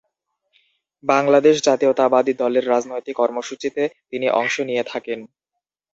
[1.03, 5.19] বাংলাদেশ জাতীয়তাবাদী দলের রাজনৈতিক কর্মসূচিতে তিনি অংশ নিয়ে থাকেন।